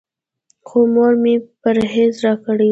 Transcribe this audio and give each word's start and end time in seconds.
خو 0.67 0.79
مور 0.93 1.13
مې 1.21 1.33
پرهېز 1.61 2.13
راکړی 2.25 2.69
و. 2.69 2.69